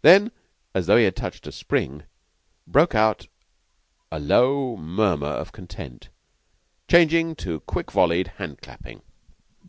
[0.00, 0.32] Then,
[0.74, 2.02] as though he had touched a spring,
[2.66, 3.28] broke out
[4.10, 6.08] the low murmur of content,
[6.88, 9.02] changing to quick volleyed hand clapping.